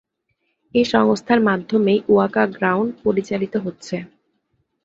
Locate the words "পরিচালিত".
3.03-3.53